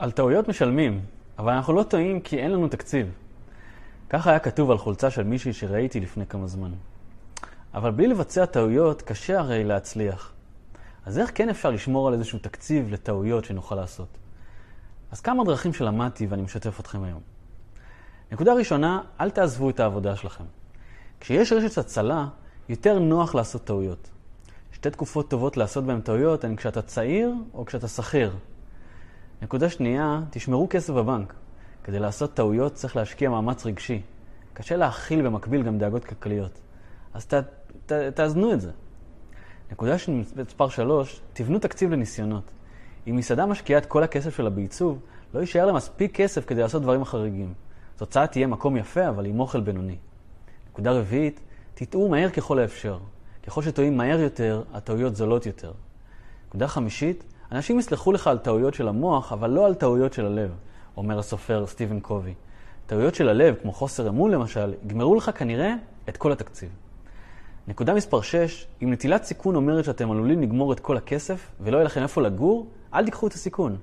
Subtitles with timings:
[0.00, 1.00] על טעויות משלמים,
[1.38, 3.06] אבל אנחנו לא טועים כי אין לנו תקציב.
[4.10, 6.70] ככה היה כתוב על חולצה של מישהי שראיתי לפני כמה זמן.
[7.74, 10.32] אבל בלי לבצע טעויות, קשה הרי להצליח.
[11.06, 14.08] אז איך כן אפשר לשמור על איזשהו תקציב לטעויות שנוכל לעשות?
[15.10, 17.20] אז כמה דרכים שלמדתי ואני משתף אתכם היום.
[18.32, 20.44] נקודה ראשונה, אל תעזבו את העבודה שלכם.
[21.20, 22.26] כשיש רשת הצלה,
[22.68, 24.10] יותר נוח לעשות טעויות.
[24.72, 28.32] שתי תקופות טובות לעשות בהן טעויות הן כשאתה צעיר או כשאתה שכיר.
[29.42, 31.34] נקודה שנייה, תשמרו כסף בבנק.
[31.84, 34.02] כדי לעשות טעויות צריך להשקיע מאמץ רגשי.
[34.52, 36.60] קשה להכיל במקביל גם דאגות כלכליות.
[37.14, 37.34] אז ת,
[37.86, 38.70] ת, תאזנו את זה.
[39.72, 39.96] נקודה
[40.36, 42.50] מספר שלוש, תבנו תקציב לניסיונות.
[43.08, 44.98] אם מסעדה משקיעה את כל הכסף שלה בעיצוב,
[45.34, 47.54] לא יישאר לה מספיק כסף כדי לעשות דברים החריגים.
[47.96, 49.96] התוצאה תהיה מקום יפה, אבל עם אוכל בינוני.
[50.70, 51.40] נקודה רביעית,
[51.74, 52.98] תטעו מהר ככל האפשר.
[53.46, 55.72] ככל שטועים מהר יותר, הטעויות זולות יותר.
[56.48, 60.50] נקודה חמישית, אנשים יסלחו לך על טעויות של המוח, אבל לא על טעויות של הלב,
[60.96, 62.34] אומר הסופר סטיבן קובי.
[62.86, 65.74] טעויות של הלב, כמו חוסר אמון למשל, יגמרו לך כנראה
[66.08, 66.68] את כל התקציב.
[67.68, 71.84] נקודה מספר 6, אם נטילת סיכון אומרת שאתם עלולים לגמור את כל הכסף ולא יהיה
[71.84, 73.76] לכם איפה לגור, אל תיקחו את הסיכון.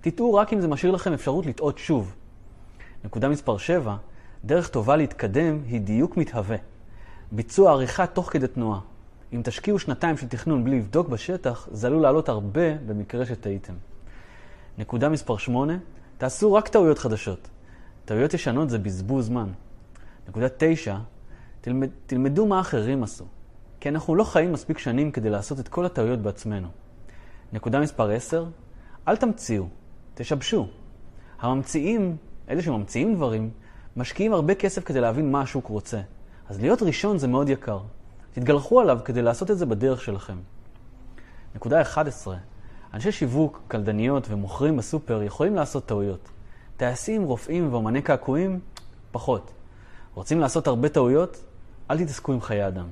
[0.00, 2.14] תטעו רק אם זה משאיר לכם אפשרות לטעות שוב.
[3.04, 3.96] נקודה מספר 7,
[4.44, 6.56] דרך טובה להתקדם היא דיוק מתהווה.
[7.32, 8.80] ביצוע עריכה תוך כדי תנועה.
[9.34, 13.72] אם תשקיעו שנתיים של תכנון בלי לבדוק בשטח, זה עלול לעלות הרבה במקרה שטעיתם.
[14.78, 15.78] נקודה מספר 8,
[16.18, 17.48] תעשו רק טעויות חדשות.
[18.04, 19.48] טעויות ישנות זה בזבוז זמן.
[20.28, 20.96] נקודה 9,
[21.60, 23.24] תלמד, תלמדו מה אחרים עשו.
[23.80, 26.68] כי אנחנו לא חיים מספיק שנים כדי לעשות את כל הטעויות בעצמנו.
[27.52, 28.46] נקודה מספר 10,
[29.08, 29.66] אל תמציאו,
[30.14, 30.68] תשבשו.
[31.40, 32.16] הממציאים,
[32.48, 33.50] אלה שממציאים דברים,
[33.96, 36.00] משקיעים הרבה כסף כדי להבין מה השוק רוצה.
[36.48, 37.80] אז להיות ראשון זה מאוד יקר.
[38.34, 40.36] תתגלחו עליו כדי לעשות את זה בדרך שלכם.
[41.54, 42.36] נקודה 11.
[42.94, 46.28] אנשי שיווק, קלדניות ומוכרים בסופר יכולים לעשות טעויות.
[46.76, 48.60] טייסים, רופאים ואומני קעקועים,
[49.12, 49.50] פחות.
[50.14, 51.44] רוצים לעשות הרבה טעויות?
[51.90, 52.86] אל תתעסקו עם חיי אדם.